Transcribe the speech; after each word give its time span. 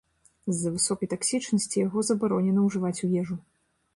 З-за 0.53 0.71
высокай 0.77 1.09
таксічнасці 1.11 1.83
яго 1.87 2.03
забаронена 2.09 2.65
ўжываць 2.69 2.97
у 3.09 3.13
ежу. 3.21 3.39